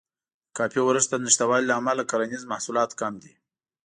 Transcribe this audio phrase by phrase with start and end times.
[0.47, 3.33] د کافي ورښت له نشتوالي امله کرنیز محصولات کم دي.